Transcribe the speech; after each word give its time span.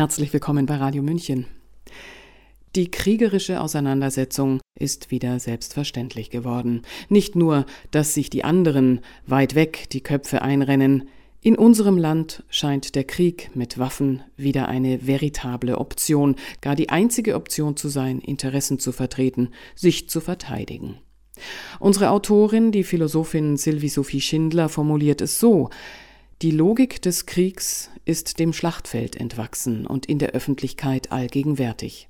Herzlich 0.00 0.32
willkommen 0.32 0.64
bei 0.64 0.76
Radio 0.76 1.02
München. 1.02 1.44
Die 2.74 2.90
kriegerische 2.90 3.60
Auseinandersetzung 3.60 4.62
ist 4.74 5.10
wieder 5.10 5.38
selbstverständlich 5.38 6.30
geworden. 6.30 6.84
Nicht 7.10 7.36
nur, 7.36 7.66
dass 7.90 8.14
sich 8.14 8.30
die 8.30 8.42
anderen 8.42 9.02
weit 9.26 9.54
weg 9.54 9.90
die 9.92 10.00
Köpfe 10.00 10.40
einrennen, 10.40 11.10
in 11.42 11.54
unserem 11.54 11.98
Land 11.98 12.44
scheint 12.48 12.94
der 12.94 13.04
Krieg 13.04 13.50
mit 13.54 13.78
Waffen 13.78 14.22
wieder 14.38 14.68
eine 14.68 15.06
veritable 15.06 15.76
Option, 15.76 16.36
gar 16.62 16.76
die 16.76 16.88
einzige 16.88 17.34
Option 17.34 17.76
zu 17.76 17.90
sein, 17.90 18.20
Interessen 18.20 18.78
zu 18.78 18.92
vertreten, 18.92 19.50
sich 19.74 20.08
zu 20.08 20.22
verteidigen. 20.22 20.96
Unsere 21.78 22.08
Autorin, 22.08 22.72
die 22.72 22.84
Philosophin 22.84 23.58
Sylvie 23.58 23.90
Sophie 23.90 24.22
Schindler, 24.22 24.70
formuliert 24.70 25.20
es 25.20 25.38
so 25.38 25.68
Die 26.42 26.52
Logik 26.52 27.02
des 27.02 27.26
Kriegs 27.26 27.90
ist 28.06 28.38
dem 28.38 28.54
Schlachtfeld 28.54 29.14
entwachsen 29.14 29.86
und 29.86 30.06
in 30.06 30.18
der 30.18 30.30
Öffentlichkeit 30.30 31.12
allgegenwärtig. 31.12 32.08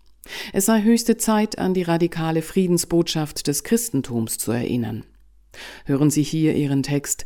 Es 0.52 0.66
sei 0.66 0.82
höchste 0.82 1.16
Zeit, 1.16 1.58
an 1.58 1.74
die 1.74 1.82
radikale 1.82 2.42
Friedensbotschaft 2.42 3.48
des 3.48 3.64
Christentums 3.64 4.38
zu 4.38 4.52
erinnern. 4.52 5.04
Hören 5.84 6.10
Sie 6.10 6.22
hier 6.22 6.54
Ihren 6.54 6.84
Text 6.84 7.24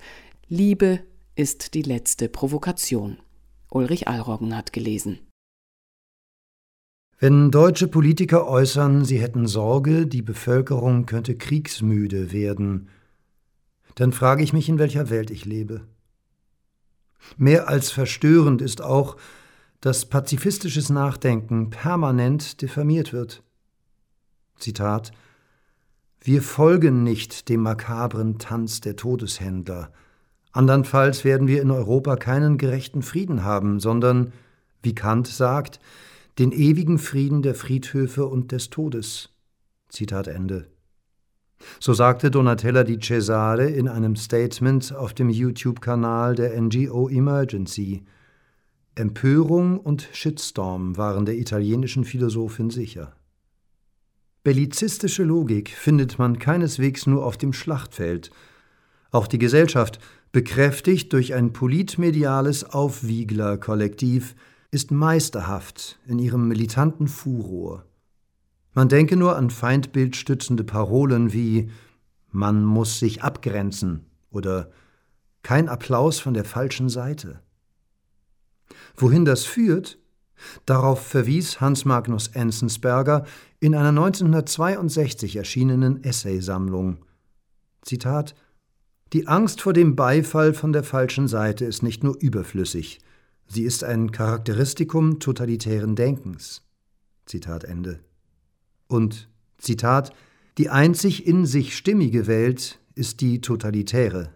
Liebe 0.49 1.01
ist 1.35 1.75
die 1.75 1.83
letzte 1.83 2.31
Provokation. 2.31 3.19
Ulrich 3.71 4.09
Allroggen 4.09 4.57
hat 4.57 4.73
gelesen. 4.73 5.19
Wenn 7.19 7.51
deutsche 7.51 7.89
Politiker 7.89 8.49
äußern, 8.49 9.05
sie 9.05 9.21
hätten 9.21 9.47
Sorge, 9.47 10.07
die 10.07 10.23
Bevölkerung 10.23 11.05
könnte 11.05 11.37
kriegsmüde 11.37 12.33
werden, 12.33 12.89
dann 13.95 14.13
frage 14.13 14.43
ich 14.43 14.55
mich, 14.55 14.71
in 14.71 14.79
welcher 14.79 15.11
Welt 15.11 15.31
ich 15.31 15.45
lebe. 15.45 15.87
Mehr 17.37 17.69
als 17.69 17.91
verstörend 17.91 18.63
ist 18.63 18.83
auch, 18.83 19.17
dass 19.81 20.07
pazifistisches 20.07 20.89
Nachdenken 20.89 21.71
permanent 21.71 22.63
diffamiert 22.63 23.13
wird. 23.13 23.43
Zitat 24.59 25.13
Wir 26.21 26.43
folgen 26.43 27.03
nicht 27.03 27.49
dem 27.49 27.61
makabren 27.61 28.39
Tanz 28.39 28.81
der 28.81 28.97
Todeshändler. 28.97 29.93
Andernfalls 30.53 31.25
werden 31.25 31.49
wir 31.49 31.61
in 31.61 31.71
Europa 31.71 32.17
keinen 32.17 32.59
gerechten 32.59 33.03
Frieden 33.03 33.43
haben, 33.43 33.81
sondern, 33.81 34.33
wie 34.83 34.95
Kant 34.95 35.27
sagt, 35.27 35.81
den 36.39 36.53
ewigen 36.53 36.99
Frieden 36.99 37.43
der 37.43 37.55
Friedhöfe 37.55 38.27
und 38.27 38.53
des 38.53 38.71
Todes. 38.71 39.31
Zitat 39.89 40.29
Ende. 40.29 40.74
So 41.81 41.95
sagte 41.95 42.31
Donatella 42.31 42.85
Di 42.85 42.99
Cesare 42.99 43.69
in 43.69 43.89
einem 43.89 44.17
Statement 44.17 44.95
auf 44.95 45.15
dem 45.15 45.29
YouTube-Kanal 45.29 46.35
der 46.35 46.61
NGO 46.61 47.09
Emergency. 47.09 48.05
Empörung 48.95 49.81
und 49.81 50.09
Shitstorm 50.13 50.97
waren 50.97 51.27
der 51.27 51.37
italienischen 51.37 52.05
Philosophin 52.05 52.71
sicher. 52.71 53.15
Bellizistische 54.45 55.25
Logik 55.25 55.71
findet 55.71 56.19
man 56.19 56.39
keineswegs 56.39 57.07
nur 57.07 57.25
auf 57.25 57.37
dem 57.37 57.53
Schlachtfeld. 57.53 58.31
Auch 59.11 59.27
die 59.27 59.39
Gesellschaft, 59.39 59.99
bekräftigt 60.33 61.13
durch 61.13 61.35
ein 61.35 61.53
politmediales 61.53 62.65
Aufwiegler-Kollektiv, 62.65 64.35
ist 64.71 64.91
meisterhaft 64.91 65.99
in 66.07 66.19
ihrem 66.19 66.47
militanten 66.47 67.09
Furor. 67.09 67.85
Man 68.75 68.89
denke 68.89 69.17
nur 69.17 69.37
an 69.37 69.51
feindbildstützende 69.51 70.65
Parolen 70.65 71.33
wie 71.33 71.71
Man 72.31 72.65
muss 72.65 72.99
sich 72.99 73.23
abgrenzen 73.23 74.07
oder 74.31 74.71
Kein 75.43 75.69
Applaus 75.69 76.19
von 76.19 76.35
der 76.35 76.45
falschen 76.45 76.89
Seite. 76.89 77.41
Wohin 78.97 79.25
das 79.25 79.45
führt, 79.45 79.99
darauf 80.67 81.07
verwies 81.07 81.61
Hans 81.61 81.85
Magnus 81.85 82.29
Enzensberger 82.29 83.25
in 83.61 83.75
einer 83.75 83.91
1962 83.91 85.37
erschienenen 85.37 86.03
Essaysammlung. 86.03 86.99
Zitat 87.83 88.35
Die 89.13 89.29
Angst 89.29 89.61
vor 89.61 89.73
dem 89.73 89.95
Beifall 89.95 90.55
von 90.55 90.73
der 90.73 90.83
falschen 90.83 91.29
Seite 91.29 91.65
ist 91.65 91.83
nicht 91.83 92.03
nur 92.03 92.17
überflüssig, 92.19 93.01
sie 93.47 93.63
ist 93.63 93.85
ein 93.85 94.11
Charakteristikum 94.11 95.21
totalitären 95.21 95.95
Denkens. 95.95 96.63
Zitat 97.27 97.65
Ende. 97.65 98.01
Und 98.87 99.29
Zitat 99.59 100.13
Die 100.59 100.71
einzig 100.71 101.27
in 101.27 101.47
sich 101.47 101.77
stimmige 101.77 102.27
Welt 102.27 102.81
ist 102.95 103.21
die 103.21 103.41
totalitäre. 103.41 104.33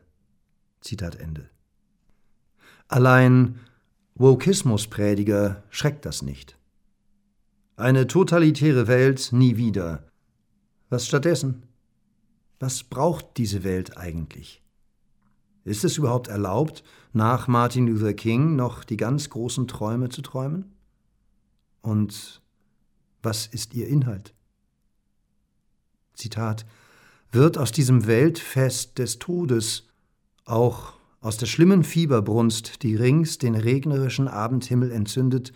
Zitat 0.81 1.17
Ende. 1.17 1.49
Allein 2.89 3.61
Wokismusprediger 4.15 5.63
schreckt 5.71 6.05
das 6.05 6.23
nicht. 6.23 6.59
Eine 7.77 8.07
totalitäre 8.07 8.89
Welt 8.89 9.29
nie 9.31 9.57
wieder. 9.57 10.05
Was 10.89 11.07
stattdessen? 11.07 11.63
Was 12.59 12.83
braucht 12.83 13.37
diese 13.37 13.63
Welt 13.63 13.97
eigentlich? 13.97 14.63
Ist 15.65 15.85
es 15.85 15.99
überhaupt 15.99 16.29
erlaubt, 16.29 16.83
nach 17.13 17.47
Martin 17.47 17.87
Luther 17.87 18.15
King 18.15 18.57
noch 18.57 18.83
die 18.85 18.97
ganz 18.97 19.31
großen 19.31 19.69
Träume 19.69 20.09
zu 20.09 20.23
träumen? 20.23 20.75
Und 21.83 22.43
was 23.23 23.47
ist 23.47 23.75
ihr 23.75 23.87
Inhalt? 23.87 24.35
Zitat 26.19 26.67
Wird 27.31 27.57
aus 27.59 27.71
diesem 27.71 28.07
Weltfest 28.07 28.99
des 28.99 29.19
Todes 29.21 29.85
auch 30.45 30.95
aus 31.21 31.37
der 31.37 31.47
schlimmen 31.47 31.85
Fieberbrunst, 31.85 32.83
die 32.83 32.97
rings 32.97 33.39
den 33.39 33.55
regnerischen 33.55 34.29
Abendhimmel 34.29 34.91
entzündet, 34.91 35.53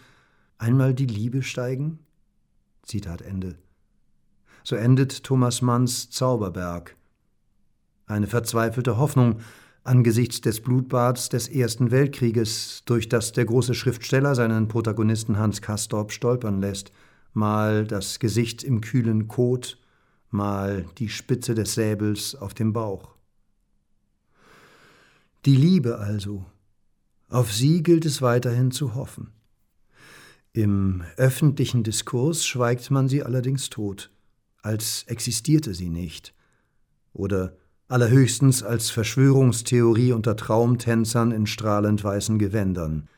einmal 0.59 0.95
die 0.95 1.07
Liebe 1.07 1.43
steigen? 1.43 1.99
Zitat 2.83 3.23
Ende. 3.23 3.57
So 4.65 4.77
endet 4.77 5.25
Thomas 5.25 5.63
Manns 5.63 6.11
Zauberberg. 6.11 6.97
Eine 8.07 8.29
verzweifelte 8.29 8.99
Hoffnung 8.99 9.41
angesichts 9.83 10.41
des 10.43 10.61
Blutbads 10.61 11.29
des 11.29 11.49
Ersten 11.49 11.91
Weltkrieges, 11.91 12.83
durch 12.85 13.09
das 13.09 13.33
der 13.33 13.47
große 13.47 13.75
Schriftsteller 13.75 14.37
seinen 14.37 14.69
Protagonisten 14.69 15.39
Hans 15.39 15.61
Castorp 15.61 16.13
stolpern 16.13 16.61
lässt, 16.61 16.93
mal 17.33 17.85
das 17.85 18.21
Gesicht 18.21 18.63
im 18.63 18.81
kühlen 18.81 19.27
Kot, 19.27 19.79
mal 20.33 20.87
die 20.99 21.09
Spitze 21.09 21.55
des 21.55 21.75
Säbels 21.75 22.35
auf 22.35 22.55
dem 22.55 22.73
Bauch. 22.73 23.15
Die 25.45 25.57
Liebe 25.57 25.99
also, 25.99 26.45
auf 27.29 27.53
sie 27.53 27.83
gilt 27.83 28.05
es 28.05 28.23
weiterhin 28.23 28.71
zu 28.71 28.95
hoffen. 28.95 29.33
Im 30.53 31.03
öffentlichen 31.17 31.83
Diskurs 31.83 32.45
schweigt 32.45 32.91
man 32.91 33.09
sie 33.09 33.23
allerdings 33.23 33.71
tot, 33.71 34.11
als 34.61 35.05
existierte 35.05 35.75
sie 35.75 35.89
nicht, 35.89 36.35
oder 37.13 37.57
allerhöchstens 37.89 38.63
als 38.63 38.91
Verschwörungstheorie 38.91 40.13
unter 40.13 40.37
Traumtänzern 40.37 41.33
in 41.33 41.47
strahlend 41.47 42.05
weißen 42.05 42.39
Gewändern. 42.39 43.09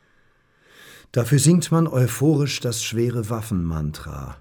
Dafür 1.12 1.38
singt 1.38 1.70
man 1.70 1.86
euphorisch 1.86 2.60
das 2.60 2.82
schwere 2.82 3.30
Waffenmantra. 3.30 4.36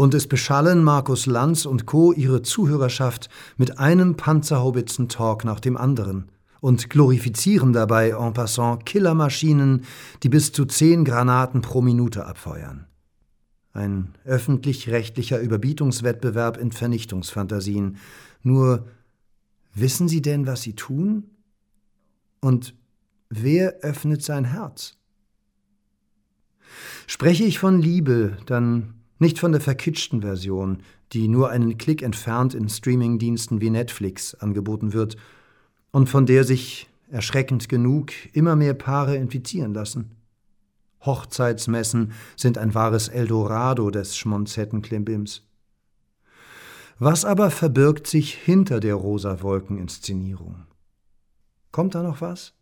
Und 0.00 0.14
es 0.14 0.26
beschallen 0.26 0.82
Markus 0.82 1.26
Lanz 1.26 1.66
und 1.66 1.84
Co. 1.84 2.14
ihre 2.14 2.40
Zuhörerschaft 2.40 3.28
mit 3.58 3.78
einem 3.78 4.16
Panzerhaubitzen-Talk 4.16 5.44
nach 5.44 5.60
dem 5.60 5.76
anderen 5.76 6.30
und 6.62 6.88
glorifizieren 6.88 7.74
dabei 7.74 8.12
en 8.18 8.32
passant 8.32 8.86
Killermaschinen, 8.86 9.84
die 10.22 10.30
bis 10.30 10.52
zu 10.52 10.64
zehn 10.64 11.04
Granaten 11.04 11.60
pro 11.60 11.82
Minute 11.82 12.24
abfeuern. 12.24 12.86
Ein 13.74 14.14
öffentlich-rechtlicher 14.24 15.38
Überbietungswettbewerb 15.38 16.56
in 16.56 16.72
Vernichtungsfantasien. 16.72 17.98
Nur 18.42 18.86
wissen 19.74 20.08
Sie 20.08 20.22
denn, 20.22 20.46
was 20.46 20.62
Sie 20.62 20.76
tun? 20.76 21.24
Und 22.40 22.74
wer 23.28 23.80
öffnet 23.82 24.22
sein 24.22 24.46
Herz? 24.46 24.96
Spreche 27.06 27.44
ich 27.44 27.58
von 27.58 27.82
Liebe, 27.82 28.38
dann 28.46 28.94
nicht 29.20 29.38
von 29.38 29.52
der 29.52 29.60
verkitschten 29.60 30.22
Version, 30.22 30.78
die 31.12 31.28
nur 31.28 31.50
einen 31.50 31.78
Klick 31.78 32.02
entfernt 32.02 32.54
in 32.54 32.68
Streamingdiensten 32.68 33.60
wie 33.60 33.70
Netflix 33.70 34.34
angeboten 34.34 34.92
wird 34.92 35.16
und 35.92 36.08
von 36.08 36.26
der 36.26 36.44
sich 36.44 36.88
erschreckend 37.10 37.68
genug 37.68 38.12
immer 38.32 38.56
mehr 38.56 38.74
Paare 38.74 39.16
infizieren 39.16 39.74
lassen. 39.74 40.16
Hochzeitsmessen 41.04 42.12
sind 42.36 42.58
ein 42.58 42.74
wahres 42.74 43.08
Eldorado 43.08 43.90
des 43.90 44.16
Schmonzettenklimbims. 44.16 45.46
Was 46.98 47.24
aber 47.24 47.50
verbirgt 47.50 48.06
sich 48.06 48.34
hinter 48.34 48.80
der 48.80 48.94
rosa 48.94 49.42
Wolkeninszenierung? 49.42 50.66
Kommt 51.72 51.94
da 51.94 52.02
noch 52.02 52.20
was? 52.20 52.52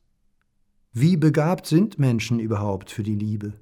Wie 0.92 1.16
begabt 1.16 1.66
sind 1.66 1.98
Menschen 1.98 2.38
überhaupt 2.38 2.90
für 2.90 3.02
die 3.02 3.16
Liebe? 3.16 3.54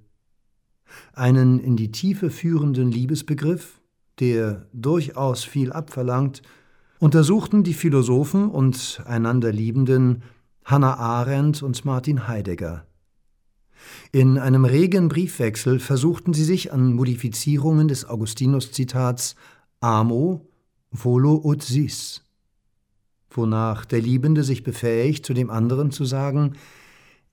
Einen 1.13 1.59
in 1.59 1.77
die 1.77 1.93
Tiefe 1.93 2.31
führenden 2.31 2.91
Liebesbegriff, 2.91 3.81
der 4.21 4.67
durchaus 4.73 5.45
viel 5.45 5.73
abverlangt, 5.73 6.43
untersuchten 6.99 7.63
die 7.63 7.75
Philosophen 7.75 8.49
und 8.51 9.03
einander 9.07 9.53
Liebenden 9.53 10.23
Hannah 10.65 10.97
Arendt 10.97 11.63
und 11.63 11.85
Martin 11.85 12.27
Heidegger. 12.27 12.87
In 14.13 14.39
einem 14.39 14.65
regen 14.65 15.09
Briefwechsel 15.09 15.79
versuchten 15.79 16.33
sie 16.33 16.45
sich 16.45 16.73
an 16.73 16.95
Modifizierungen 16.95 17.89
des 17.89 18.09
Augustinus-Zitats 18.09 19.37
Amo, 19.81 20.49
volo 20.91 21.41
ut 21.45 21.63
sis, 21.63 22.23
wonach 23.31 23.85
der 23.85 24.01
Liebende 24.01 24.43
sich 24.43 24.63
befähigt, 24.63 25.27
zu 25.27 25.35
dem 25.35 25.51
anderen 25.51 25.91
zu 25.91 26.05
sagen, 26.05 26.55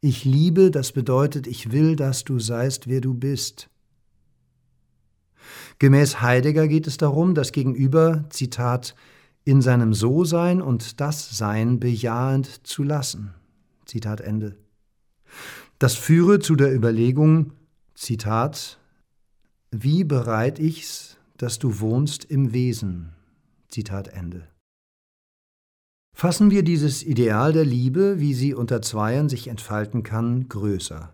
ich 0.04 0.26
liebe, 0.26 0.70
das 0.70 0.92
bedeutet, 0.92 1.48
ich 1.48 1.72
will, 1.72 1.96
dass 1.96 2.26
du 2.26 2.38
seist, 2.38 2.88
wer 2.88 3.00
du 3.00 3.14
bist. 3.14 3.70
Gemäß 5.80 6.22
Heidegger 6.22 6.68
geht 6.68 6.88
es 6.88 6.98
darum, 6.98 7.36
das 7.36 7.54
Gegenüber, 7.54 8.26
Zitat, 8.30 8.96
in 9.46 9.62
seinem 9.62 9.94
So-Sein 9.94 10.62
und 10.62 11.00
das 11.00 11.38
Sein 11.38 11.80
bejahend 11.80 12.68
zu 12.68 12.84
lassen. 12.84 13.34
Zitat 13.86 14.20
Ende. 14.20 14.58
Das 15.80 15.96
führe 15.96 16.40
zu 16.40 16.58
der 16.58 16.74
Überlegung, 16.74 17.54
Zitat, 17.96 18.80
wie 19.72 20.04
bereit 20.04 20.60
ich's, 20.60 21.18
dass 21.38 21.60
du 21.60 21.80
wohnst 21.80 22.26
im 22.26 22.52
Wesen. 22.52 23.14
Zitat 23.70 24.10
Ende. 24.10 24.48
Fassen 26.14 26.52
wir 26.52 26.64
dieses 26.64 27.04
Ideal 27.04 27.54
der 27.54 27.66
Liebe, 27.66 28.20
wie 28.20 28.34
sie 28.34 28.54
unter 28.54 28.82
Zweien 28.82 29.30
sich 29.30 29.48
entfalten 29.48 30.04
kann, 30.04 30.48
größer. 30.48 31.14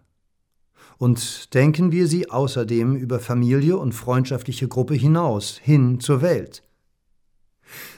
Und 0.98 1.54
denken 1.54 1.94
wir 1.94 2.08
sie 2.08 2.30
außerdem 2.30 2.96
über 2.98 3.20
Familie 3.20 3.78
und 3.78 3.94
freundschaftliche 3.94 4.68
Gruppe 4.68 4.96
hinaus, 4.96 5.58
hin 5.58 6.02
zur 6.02 6.22
Welt. 6.22 6.64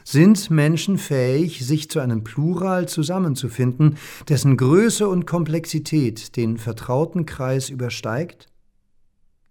Sind 0.03 0.51
Menschen 0.51 0.98
fähig, 0.98 1.65
sich 1.65 1.89
zu 1.89 2.00
einem 2.00 2.24
Plural 2.24 2.88
zusammenzufinden, 2.88 3.98
dessen 4.30 4.57
Größe 4.57 5.07
und 5.07 5.25
Komplexität 5.25 6.36
den 6.36 6.57
vertrauten 6.57 7.25
Kreis 7.25 7.69
übersteigt? 7.69 8.48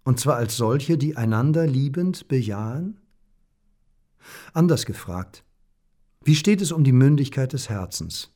Und 0.03 0.19
zwar 0.19 0.37
als 0.37 0.55
solche, 0.55 0.97
die 0.97 1.17
einander 1.17 1.67
liebend 1.67 2.27
bejahen? 2.27 2.99
Anders 4.53 4.85
gefragt, 4.85 5.43
wie 6.23 6.35
steht 6.35 6.61
es 6.61 6.71
um 6.71 6.83
die 6.83 6.91
Mündigkeit 6.91 7.51
des 7.51 7.69
Herzens? 7.69 8.31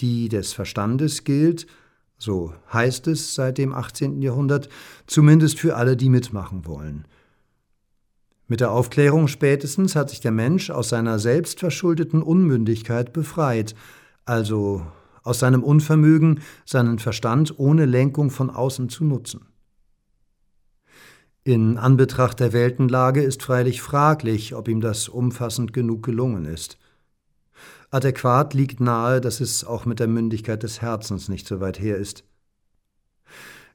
Die 0.00 0.28
des 0.28 0.52
Verstandes 0.52 1.24
gilt, 1.24 1.66
so 2.18 2.52
heißt 2.72 3.06
es 3.06 3.34
seit 3.34 3.56
dem 3.56 3.72
18. 3.72 4.20
Jahrhundert, 4.20 4.68
zumindest 5.06 5.58
für 5.58 5.76
alle, 5.76 5.96
die 5.96 6.10
mitmachen 6.10 6.66
wollen. 6.66 7.06
Mit 8.46 8.60
der 8.60 8.72
Aufklärung 8.72 9.26
spätestens 9.28 9.96
hat 9.96 10.10
sich 10.10 10.20
der 10.20 10.32
Mensch 10.32 10.70
aus 10.70 10.90
seiner 10.90 11.18
selbstverschuldeten 11.18 12.22
Unmündigkeit 12.22 13.12
befreit, 13.12 13.74
also 14.26 14.84
aus 15.22 15.38
seinem 15.38 15.62
Unvermögen, 15.62 16.40
seinen 16.66 16.98
Verstand 16.98 17.58
ohne 17.58 17.86
Lenkung 17.86 18.30
von 18.30 18.50
außen 18.50 18.88
zu 18.88 19.04
nutzen. 19.04 19.46
In 21.42 21.78
Anbetracht 21.78 22.38
der 22.38 22.52
Weltenlage 22.52 23.22
ist 23.22 23.42
freilich 23.42 23.80
fraglich, 23.80 24.54
ob 24.54 24.68
ihm 24.68 24.82
das 24.82 25.08
umfassend 25.08 25.72
genug 25.72 26.02
gelungen 26.02 26.44
ist. 26.44 26.78
Adäquat 27.90 28.52
liegt 28.52 28.80
nahe, 28.80 29.22
dass 29.22 29.40
es 29.40 29.64
auch 29.64 29.86
mit 29.86 30.00
der 30.00 30.06
Mündigkeit 30.06 30.62
des 30.62 30.82
Herzens 30.82 31.28
nicht 31.28 31.48
so 31.48 31.60
weit 31.60 31.80
her 31.80 31.96
ist. 31.96 32.24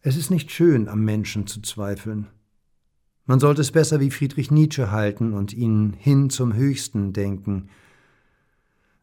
Es 0.01 0.15
ist 0.15 0.29
nicht 0.29 0.51
schön, 0.51 0.87
am 0.87 1.03
Menschen 1.03 1.47
zu 1.47 1.61
zweifeln. 1.61 2.27
Man 3.25 3.39
sollte 3.39 3.61
es 3.61 3.71
besser 3.71 3.99
wie 3.99 4.11
Friedrich 4.11 4.51
Nietzsche 4.51 4.91
halten 4.91 5.33
und 5.33 5.51
ihn 5.51 5.93
hin 5.97 6.29
zum 6.29 6.53
Höchsten 6.53 7.13
denken. 7.13 7.69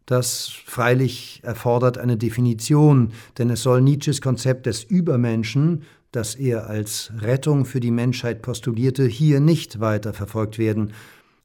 Das 0.06 0.48
freilich 0.48 1.40
erfordert 1.42 1.98
eine 1.98 2.16
Definition, 2.16 3.12
denn 3.38 3.50
es 3.50 3.62
soll 3.64 3.80
Nietzsches 3.80 4.20
Konzept 4.20 4.66
des 4.66 4.84
Übermenschen, 4.84 5.82
das 6.12 6.34
er 6.34 6.68
als 6.68 7.10
Rettung 7.18 7.64
für 7.64 7.80
die 7.80 7.90
Menschheit 7.90 8.42
postulierte, 8.42 9.04
hier 9.06 9.40
nicht 9.40 9.80
weiter 9.80 10.12
verfolgt 10.12 10.58
werden, 10.58 10.92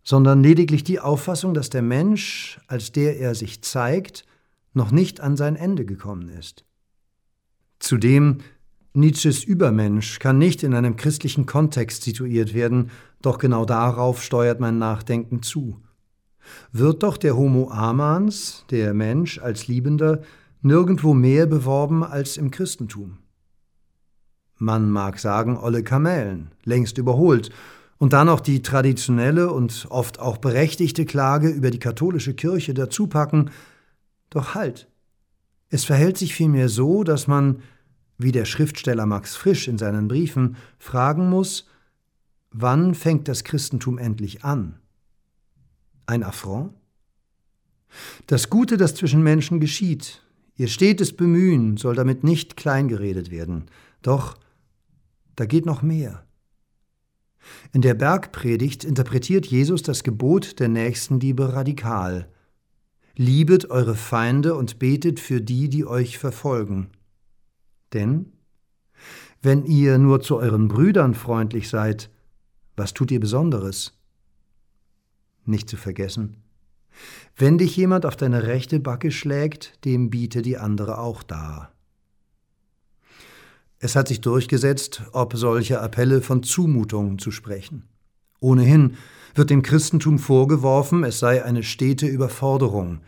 sondern 0.04 0.44
lediglich 0.44 0.84
die 0.84 1.00
Auffassung, 1.00 1.54
dass 1.54 1.70
der 1.70 1.82
Mensch, 1.82 2.60
als 2.68 2.92
der 2.92 3.18
er 3.20 3.34
sich 3.36 3.62
zeigt, 3.64 4.26
noch 4.74 4.92
nicht 4.92 5.20
an 5.22 5.36
sein 5.36 5.56
Ende 5.56 5.86
gekommen 5.86 6.30
ist. 6.30 6.64
Zudem 7.80 8.40
Nietzsches 8.98 9.44
Übermensch 9.44 10.18
kann 10.18 10.40
nicht 10.40 10.64
in 10.64 10.74
einem 10.74 10.96
christlichen 10.96 11.46
Kontext 11.46 12.02
situiert 12.02 12.56
werden, 12.56 12.90
doch 13.22 13.38
genau 13.38 13.64
darauf 13.64 14.24
steuert 14.24 14.60
mein 14.60 14.80
Nachdenken 14.80 15.44
zu. 15.44 15.80
Wird 16.72 17.04
doch 17.04 17.18
der 17.18 17.38
Homo 17.38 17.70
amans, 17.70 18.66
der 18.72 18.96
Mensch 18.96 19.38
als 19.38 19.68
Liebender, 19.68 20.24
nirgendwo 20.64 21.14
mehr 21.14 21.46
beworben 21.46 22.04
als 22.04 22.38
im 22.38 22.50
Christentum. 22.50 23.20
Man 24.58 24.90
mag 24.90 25.20
sagen, 25.20 25.58
olle 25.58 25.84
Kamellen, 25.84 26.52
längst 26.64 26.98
überholt, 26.98 27.52
und 27.98 28.14
dann 28.14 28.28
noch 28.28 28.40
die 28.40 28.62
traditionelle 28.62 29.52
und 29.52 29.88
oft 29.90 30.20
auch 30.20 30.38
berechtigte 30.38 31.06
Klage 31.06 31.50
über 31.50 31.72
die 31.72 31.80
katholische 31.80 32.34
Kirche 32.34 32.74
dazu 32.74 33.08
packen, 33.08 33.50
doch 34.30 34.56
halt. 34.56 34.88
Es 35.70 35.84
verhält 35.84 36.18
sich 36.18 36.34
vielmehr 36.34 36.70
so, 36.70 37.04
dass 37.04 37.28
man, 37.28 37.62
wie 38.18 38.32
der 38.32 38.46
Schriftsteller 38.46 39.06
Max 39.06 39.36
Frisch 39.36 39.68
in 39.68 39.78
seinen 39.78 40.08
Briefen, 40.08 40.58
fragen 40.78 41.30
muss, 41.30 41.68
wann 42.52 42.96
fängt 42.96 43.28
das 43.28 43.44
Christentum 43.44 43.98
endlich 43.98 44.44
an? 44.44 44.80
Ein 46.06 46.24
Affront? 46.24 46.74
Das 48.28 48.50
Gute, 48.50 48.78
das 48.78 48.96
zwischen 48.96 49.24
Menschen 49.24 49.60
geschieht, 49.60 50.22
ihr 50.56 50.68
stetes 50.68 51.16
Bemühen 51.16 51.78
soll 51.78 51.96
damit 51.96 52.24
nicht 52.24 52.58
kleingeredet 52.58 53.32
werden, 53.32 53.66
doch 54.02 54.38
da 55.38 55.46
geht 55.46 55.66
noch 55.66 55.82
mehr. 55.82 56.26
In 57.72 57.82
der 57.82 57.94
Bergpredigt 57.94 58.84
interpretiert 58.84 59.46
Jesus 59.46 59.84
das 59.84 60.04
Gebot 60.04 60.60
der 60.60 60.68
Nächstenliebe 60.68 61.54
radikal. 61.54 62.30
Liebet 63.16 63.70
eure 63.70 63.96
Feinde 63.96 64.56
und 64.56 64.80
betet 64.80 65.20
für 65.20 65.40
die, 65.40 65.70
die 65.70 65.86
euch 65.86 66.18
verfolgen. 66.18 66.90
Denn, 67.94 68.34
wenn 69.42 69.64
ihr 69.66 69.98
nur 69.98 70.22
zu 70.22 70.38
euren 70.38 70.68
Brüdern 70.68 71.14
freundlich 71.14 71.70
seid, 71.70 72.10
was 72.76 72.94
tut 72.94 73.12
ihr 73.12 73.20
Besonderes? 73.20 73.98
Nicht 75.46 75.70
zu 75.70 75.78
vergessen, 75.78 76.44
wenn 77.36 77.60
dich 77.60 77.78
jemand 77.78 78.08
auf 78.08 78.16
deine 78.16 78.44
rechte 78.48 78.80
Backe 78.80 79.12
schlägt, 79.12 79.86
dem 79.86 80.10
biete 80.10 80.42
die 80.42 80.58
andere 80.58 80.98
auch 80.98 81.22
dar. 81.22 81.77
Es 83.80 83.96
hat 83.96 84.08
sich 84.08 84.22
durchgesetzt, 84.22 85.04
ob 85.12 85.36
solche 85.36 85.82
Appelle 85.82 86.22
von 86.22 86.42
Zumutungen 86.42 87.20
zu 87.20 87.32
sprechen. 87.32 87.84
Ohnehin 88.40 88.96
wird 89.36 89.50
dem 89.50 89.62
Christentum 89.62 90.18
vorgeworfen, 90.18 91.04
es 91.04 91.20
sei 91.20 91.44
eine 91.44 91.64
stete 91.64 92.08
Überforderung, 92.08 93.02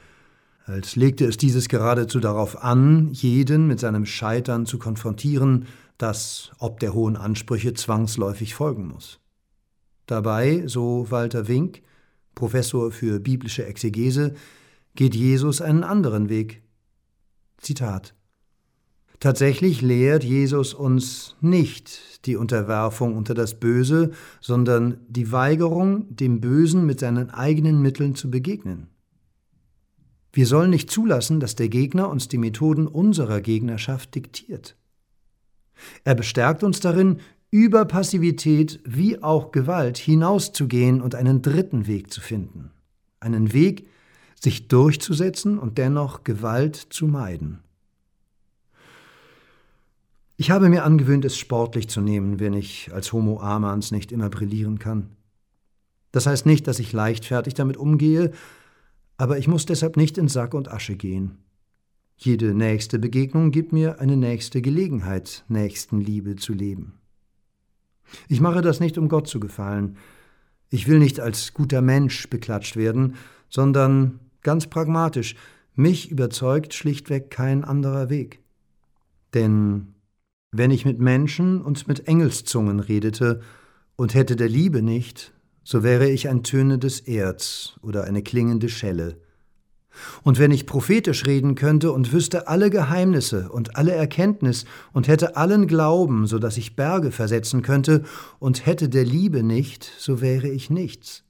als 0.66 0.96
legte 0.96 1.26
es 1.26 1.38
dieses 1.38 1.68
geradezu 1.68 2.20
darauf 2.20 2.64
an, 2.64 3.10
jeden 3.12 3.68
mit 3.68 3.80
seinem 3.80 4.06
Scheitern 4.06 4.68
zu 4.68 4.78
konfrontieren, 4.78 5.66
das 5.98 6.52
ob 6.60 6.80
der 6.80 6.94
hohen 6.94 7.18
Ansprüche 7.18 7.74
zwangsläufig 7.74 8.54
folgen 8.54 8.88
muss. 8.88 9.20
Dabei, 10.06 10.64
so 10.68 11.08
Walter 11.10 11.48
Wink, 11.48 11.82
Professor 12.36 12.92
für 12.92 13.20
biblische 13.20 13.66
Exegese, 13.66 14.36
geht 14.96 15.16
Jesus 15.16 15.62
einen 15.62 15.84
anderen 15.84 16.30
Weg. 16.30 16.62
Zitat 17.58 18.14
Tatsächlich 19.20 19.82
lehrt 19.82 20.24
Jesus 20.24 20.74
uns 20.74 21.36
nicht 21.42 22.26
die 22.26 22.38
Unterwerfung 22.38 23.18
unter 23.18 23.34
das 23.34 23.60
Böse, 23.60 24.12
sondern 24.40 24.98
die 25.10 25.32
Weigerung, 25.32 26.06
dem 26.16 26.40
Bösen 26.40 26.86
mit 26.86 27.02
seinen 27.02 27.30
eigenen 27.30 27.82
Mitteln 27.82 28.16
zu 28.16 28.32
begegnen. 28.32 28.88
Wir 30.32 30.48
sollen 30.48 30.70
nicht 30.70 30.90
zulassen, 30.90 31.40
dass 31.40 31.56
der 31.56 31.70
Gegner 31.70 32.10
uns 32.10 32.28
die 32.30 32.38
Methoden 32.38 32.88
unserer 32.88 33.42
Gegnerschaft 33.42 34.16
diktiert. 34.16 34.78
Er 36.04 36.16
bestärkt 36.16 36.64
uns 36.64 36.80
darin, 36.80 37.18
über 37.52 37.86
Passivität 37.86 38.80
wie 38.86 39.24
auch 39.24 39.52
Gewalt 39.52 39.98
hinauszugehen 39.98 41.02
und 41.02 41.16
einen 41.16 41.42
dritten 41.42 41.88
Weg 41.88 42.14
zu 42.14 42.22
finden. 42.22 42.72
Einen 43.20 43.54
Weg, 43.54 43.88
sich 44.40 44.68
durchzusetzen 44.68 45.58
und 45.58 45.78
dennoch 45.78 46.24
Gewalt 46.24 46.76
zu 46.76 47.08
meiden. 47.08 47.60
Ich 50.42 50.52
habe 50.52 50.70
mir 50.70 50.86
angewöhnt, 50.86 51.26
es 51.26 51.38
sportlich 51.38 51.90
zu 51.90 52.00
nehmen, 52.00 52.40
wenn 52.40 52.54
ich 52.54 52.94
als 52.94 53.12
Homo 53.12 53.42
amans 53.42 53.92
nicht 53.92 54.10
immer 54.14 54.30
brillieren 54.30 54.80
kann. 54.80 55.10
Das 56.14 56.28
heißt 56.28 56.46
nicht, 56.46 56.66
dass 56.66 56.80
ich 56.80 56.94
leichtfertig 56.94 57.56
damit 57.56 57.76
umgehe, 57.76 58.32
aber 59.18 59.38
ich 59.38 59.50
muss 59.50 59.66
deshalb 59.66 59.98
nicht 59.98 60.18
in 60.18 60.30
Sack 60.30 60.54
und 60.54 60.72
Asche 60.72 60.96
gehen. 60.96 61.40
Jede 62.16 62.54
nächste 62.54 63.00
Begegnung 63.00 63.52
gibt 63.52 63.74
mir 63.74 64.00
eine 64.00 64.16
nächste 64.16 64.62
Gelegenheit, 64.62 65.44
Nächstenliebe 65.50 66.38
zu 66.38 66.54
leben. 66.54 66.94
Ich 68.30 68.40
mache 68.40 68.62
das 68.62 68.80
nicht, 68.80 68.98
um 68.98 69.10
Gott 69.10 69.28
zu 69.28 69.42
gefallen. 69.42 69.98
Ich 70.70 70.88
will 70.88 71.00
nicht 71.00 71.20
als 71.20 71.54
guter 71.54 71.82
Mensch 71.82 72.30
beklatscht 72.30 72.78
werden, 72.78 73.16
sondern 73.50 74.22
ganz 74.42 74.68
pragmatisch, 74.68 75.36
mich 75.76 76.10
überzeugt 76.10 76.74
schlichtweg 76.74 77.30
kein 77.30 77.66
anderer 77.66 78.10
Weg. 78.10 78.40
Denn 79.34 79.96
Wenn 80.52 80.72
ich 80.72 80.84
mit 80.84 81.00
Menschen 81.00 81.62
und 81.62 81.88
mit 81.88 82.08
Engelszungen 82.08 82.80
redete 82.80 83.42
und 83.96 84.16
hätte 84.16 84.36
der 84.36 84.50
Liebe 84.50 84.82
nicht, 84.82 85.32
so 85.64 85.84
wäre 85.84 86.10
ich 86.10 86.28
ein 86.28 86.42
tönendes 86.42 87.02
Erz 87.02 87.78
oder 87.84 88.06
eine 88.06 88.24
klingende 88.24 88.70
Schelle. 88.70 89.18
Und 90.24 90.40
wenn 90.40 90.52
ich 90.52 90.66
prophetisch 90.66 91.26
reden 91.28 91.54
könnte 91.54 91.92
und 91.92 92.12
wüsste 92.12 92.48
alle 92.48 92.70
Geheimnisse 92.70 93.50
und 93.52 93.76
alle 93.76 93.92
Erkenntnis 93.92 94.66
und 94.92 95.08
hätte 95.08 95.36
allen 95.36 95.68
Glauben, 95.68 96.26
so 96.26 96.40
dass 96.40 96.58
ich 96.58 96.76
Berge 96.76 97.12
versetzen 97.12 97.62
könnte, 97.62 98.04
und 98.40 98.66
hätte 98.66 98.90
der 98.90 99.06
Liebe 99.06 99.44
nicht, 99.44 99.92
so 100.00 100.22
wäre 100.22 100.48
ich 100.48 100.70
nichts. 100.70 101.24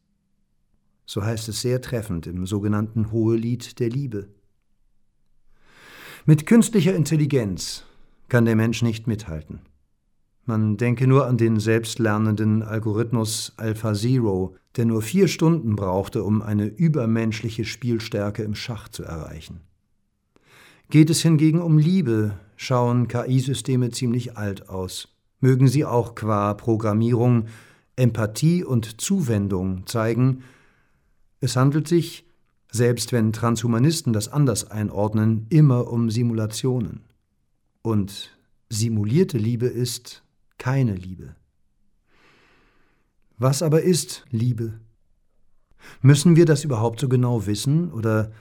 So 1.05 1.23
heißt 1.23 1.49
es 1.49 1.61
sehr 1.61 1.81
treffend 1.81 2.27
im 2.27 2.45
sogenannten 2.45 3.11
Hohelied 3.11 3.79
der 3.79 3.89
Liebe. 3.89 4.29
Mit 6.25 6.45
künstlicher 6.45 6.93
Intelligenz 6.93 7.83
kann 8.29 8.45
der 8.45 8.55
Mensch 8.55 8.81
nicht 8.81 9.07
mithalten. 9.07 9.59
Man 10.45 10.77
denke 10.77 11.05
nur 11.05 11.27
an 11.27 11.37
den 11.37 11.59
selbstlernenden 11.59 12.63
Algorithmus 12.63 13.53
AlphaZero, 13.57 14.55
der 14.77 14.85
nur 14.85 15.01
vier 15.01 15.27
Stunden 15.27 15.75
brauchte, 15.75 16.23
um 16.23 16.41
eine 16.41 16.65
übermenschliche 16.65 17.65
Spielstärke 17.65 18.43
im 18.43 18.55
Schach 18.55 18.89
zu 18.89 19.03
erreichen. 19.03 19.61
Geht 20.89 21.11
es 21.11 21.21
hingegen 21.21 21.61
um 21.61 21.77
Liebe, 21.77 22.33
schauen 22.55 23.07
KI-Systeme 23.07 23.91
ziemlich 23.91 24.37
alt 24.37 24.69
aus. 24.69 25.09
Mögen 25.39 25.67
sie 25.67 25.85
auch 25.85 26.15
qua 26.15 26.55
Programmierung 26.55 27.45
Empathie 27.95 28.63
und 28.63 29.01
Zuwendung 29.01 29.85
zeigen, 29.85 30.43
es 31.41 31.55
handelt 31.55 31.87
sich, 31.87 32.25
selbst 32.71 33.11
wenn 33.11 33.33
Transhumanisten 33.33 34.13
das 34.13 34.27
anders 34.27 34.69
einordnen, 34.69 35.47
immer 35.49 35.91
um 35.91 36.09
Simulationen. 36.09 37.01
Und 37.81 38.37
simulierte 38.69 39.37
Liebe 39.37 39.67
ist 39.67 40.23
keine 40.57 40.95
Liebe. 40.95 41.35
Was 43.37 43.61
aber 43.61 43.81
ist 43.83 44.25
Liebe? 44.29 44.79
Müssen 46.01 46.35
wir 46.35 46.45
das 46.45 46.65
überhaupt 46.65 46.99
so 46.99 47.07
genau 47.07 47.45
wissen 47.45 47.91
oder 47.91 48.31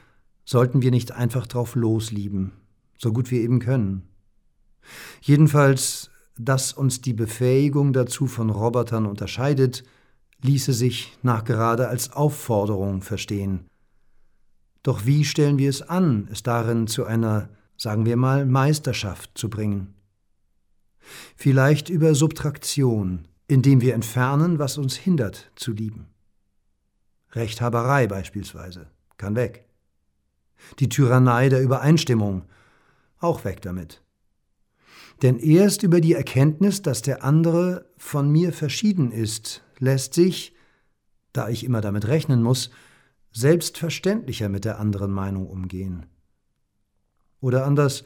sollten 0.44 0.82
wir 0.82 0.90
nicht 0.90 1.12
einfach 1.12 1.46
drauf 1.46 1.76
loslieben, 1.76 2.52
so 2.98 3.12
gut 3.12 3.30
wir 3.30 3.40
eben 3.40 3.60
können? 3.60 4.02
Jedenfalls, 5.20 6.10
dass 6.36 6.72
uns 6.72 7.00
die 7.00 7.14
Befähigung 7.14 7.92
dazu 7.92 8.26
von 8.26 8.50
Robotern 8.50 9.06
unterscheidet, 9.06 9.84
ließe 10.42 10.72
sich 10.72 11.16
nachgerade 11.22 11.88
als 11.88 12.12
Aufforderung 12.12 13.02
verstehen. 13.02 13.66
Doch 14.82 15.04
wie 15.04 15.24
stellen 15.24 15.58
wir 15.58 15.68
es 15.68 15.82
an, 15.82 16.28
es 16.32 16.42
darin 16.42 16.86
zu 16.86 17.04
einer, 17.04 17.50
sagen 17.78 18.04
wir 18.04 18.16
mal, 18.16 18.44
Meisterschaft 18.44 19.30
zu 19.38 19.48
bringen? 19.48 19.94
Vielleicht 21.36 21.88
über 21.88 22.14
Subtraktion, 22.14 23.26
indem 23.46 23.80
wir 23.80 23.94
entfernen, 23.94 24.58
was 24.58 24.76
uns 24.76 24.96
hindert 24.96 25.50
zu 25.54 25.72
lieben. 25.72 26.08
Rechthaberei 27.32 28.06
beispielsweise, 28.06 28.88
kann 29.16 29.36
weg. 29.36 29.64
Die 30.80 30.88
Tyrannei 30.88 31.48
der 31.48 31.62
Übereinstimmung, 31.62 32.44
auch 33.20 33.44
weg 33.44 33.62
damit. 33.62 34.02
Denn 35.22 35.38
erst 35.38 35.82
über 35.82 36.00
die 36.00 36.14
Erkenntnis, 36.14 36.82
dass 36.82 37.02
der 37.02 37.24
andere 37.24 37.90
von 37.96 38.30
mir 38.30 38.52
verschieden 38.52 39.10
ist, 39.10 39.62
lässt 39.78 40.14
sich, 40.14 40.54
da 41.32 41.48
ich 41.48 41.64
immer 41.64 41.80
damit 41.80 42.06
rechnen 42.06 42.42
muss, 42.42 42.70
selbstverständlicher 43.32 44.48
mit 44.48 44.64
der 44.64 44.78
anderen 44.78 45.10
Meinung 45.10 45.46
umgehen. 45.48 46.06
Oder 47.40 47.66
anders, 47.66 48.04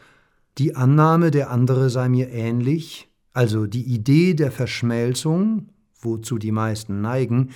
die 0.58 0.76
Annahme, 0.76 1.30
der 1.30 1.50
andere 1.50 1.90
sei 1.90 2.08
mir 2.08 2.30
ähnlich, 2.30 3.08
also 3.32 3.66
die 3.66 3.84
Idee 3.84 4.34
der 4.34 4.52
Verschmelzung, 4.52 5.68
wozu 6.00 6.38
die 6.38 6.52
meisten 6.52 7.00
neigen, 7.00 7.50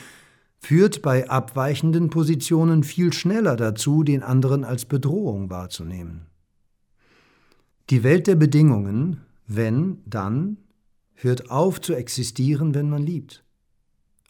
führt 0.59 1.03
bei 1.03 1.29
abweichenden 1.29 2.11
Positionen 2.11 2.83
viel 2.83 3.13
schneller 3.13 3.57
dazu, 3.57 4.03
den 4.03 4.23
anderen 4.23 4.65
als 4.65 4.85
Bedrohung 4.85 5.51
wahrzunehmen. 5.51 6.27
Die 7.91 8.03
Welt 8.03 8.27
der 8.27 8.37
Bedingungen, 8.37 9.21
wenn, 9.47 9.99
dann, 10.07 10.57
hört 11.15 11.51
auf 11.51 11.81
zu 11.81 11.95
existieren, 11.95 12.75
wenn 12.75 12.91
man 12.91 13.03
liebt. 13.03 13.45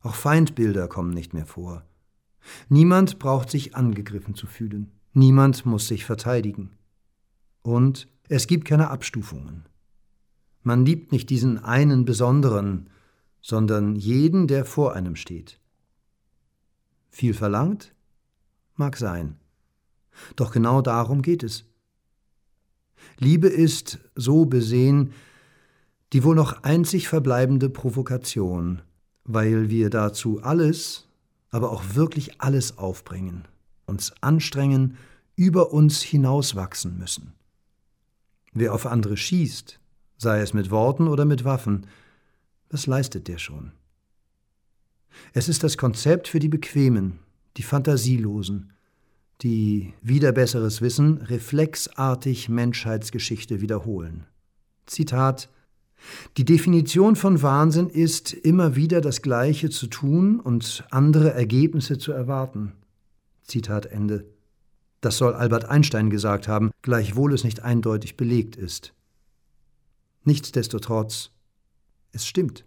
Auch 0.03 0.15
Feindbilder 0.15 0.89
kommen 0.89 1.11
nicht 1.11 1.33
mehr 1.33 1.47
vor. 1.47 1.85
Niemand 2.69 3.19
braucht 3.19 3.51
sich 3.51 3.75
angegriffen 3.75 4.35
zu 4.35 4.47
fühlen. 4.47 4.93
Niemand 5.15 5.65
muss 5.67 5.89
sich 5.89 6.05
verteidigen. 6.05 6.71
Und 7.67 8.07
es 8.29 8.47
gibt 8.47 8.65
keine 8.65 8.91
Abstufungen. 8.91 9.65
Man 10.63 10.87
liebt 10.87 11.11
nicht 11.11 11.31
diesen 11.31 11.59
einen 11.59 12.05
Besonderen, 12.05 12.91
sondern 13.43 13.97
jeden, 13.97 14.47
der 14.47 14.65
vor 14.65 14.95
einem 14.95 15.17
steht. 15.17 15.59
Viel 17.11 17.35
verlangt? 17.35 17.93
Mag 18.77 18.97
sein. 18.97 19.35
Doch 20.37 20.53
genau 20.53 20.81
darum 20.81 21.23
geht 21.23 21.43
es. 21.43 21.65
Liebe 23.19 23.49
ist, 23.49 23.99
so 24.15 24.45
besehen, 24.45 25.13
die 26.13 26.23
wohl 26.23 26.37
noch 26.37 26.63
einzig 26.63 27.09
verbleibende 27.09 27.69
Provokation, 27.69 28.83
weil 29.25 29.71
wir 29.71 29.91
dazu 29.91 30.41
alles, 30.41 31.09
aber 31.51 31.73
auch 31.73 31.97
wirklich 31.97 32.41
alles 32.41 32.79
aufbringen, 32.79 33.43
uns 33.87 34.13
anstrengen, 34.21 34.99
über 35.35 35.73
uns 35.73 36.01
hinauswachsen 36.01 36.97
müssen. 36.97 37.33
Wer 38.59 38.73
auf 38.73 38.87
andere 38.87 39.19
schießt, 39.19 39.79
sei 40.17 40.41
es 40.41 40.55
mit 40.55 40.71
Worten 40.71 41.09
oder 41.09 41.27
mit 41.27 41.45
Waffen, 41.45 41.87
was 42.71 42.87
leistet 42.87 43.29
der 43.29 43.37
schon? 43.37 43.73
Es 45.35 45.51
ist 45.51 45.63
das 45.63 45.77
Konzept 45.77 46.27
für 46.27 46.39
die 46.39 46.49
Bequemen, 46.49 47.19
die 47.59 47.63
Fantasielosen, 47.63 48.73
die 49.43 49.93
wieder 50.01 50.33
besseres 50.33 50.81
Wissen 50.81 51.19
reflexartig 51.19 52.49
Menschheitsgeschichte 52.49 53.61
wiederholen. 53.61 54.25
Zitat 54.87 55.51
die 56.39 56.47
Definition 56.47 57.15
von 57.15 57.43
Wahnsinn 57.43 57.89
ist, 57.89 58.33
immer 58.33 58.75
wieder 58.75 59.03
das 59.03 59.21
Gleiche 59.21 59.69
zu 59.69 59.87
tun 59.87 60.41
und 60.41 60.85
andere 60.91 61.35
Ergebnisse 61.35 61.99
zu 61.99 62.13
erwarten. 62.13 62.73
Zitat 63.43 63.85
Ende. 63.85 64.25
Das 65.01 65.19
soll 65.19 65.35
Albert 65.35 65.67
Einstein 65.67 66.11
gesagt 66.11 66.49
haben, 66.49 66.71
gleichwohl 66.83 67.35
es 67.35 67.45
nicht 67.45 67.63
eindeutig 67.63 68.17
belegt 68.17 68.57
ist. 68.57 68.95
Nichtsdestotrotz, 70.25 71.31
es 72.13 72.27
stimmt. 72.27 72.65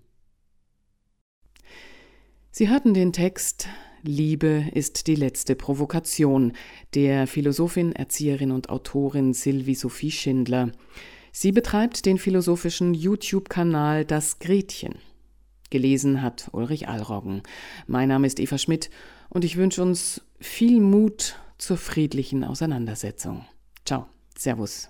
Sie 2.52 2.70
hörten 2.70 2.94
den 2.94 3.14
Text 3.14 3.68
Liebe 4.02 4.66
ist 4.74 5.08
die 5.08 5.16
letzte 5.16 5.56
Provokation 5.56 6.54
der 6.94 7.28
Philosophin, 7.28 7.92
Erzieherin 7.92 8.52
und 8.52 8.70
Autorin 8.70 9.34
Sylvie 9.34 9.76
Sophie 9.76 10.12
Schindler. 10.12 10.72
Sie 11.32 11.52
betreibt 11.52 12.06
den 12.06 12.18
philosophischen 12.18 12.94
YouTube-Kanal 12.94 14.06
Das 14.06 14.40
Gretchen. 14.40 14.96
Gelesen 15.70 16.22
hat 16.22 16.50
Ulrich 16.54 16.88
Allroggen. 16.88 17.44
Mein 17.88 18.08
Name 18.10 18.26
ist 18.26 18.40
Eva 18.40 18.58
Schmidt 18.58 18.90
und 19.30 19.44
ich 19.44 19.58
wünsche 19.58 19.82
uns 19.82 20.22
viel 20.40 20.80
Mut 20.80 21.36
zur 21.60 21.78
friedlichen 21.78 22.44
Auseinandersetzung. 22.44 23.46
Ciao, 23.86 24.08
Servus. 24.36 24.90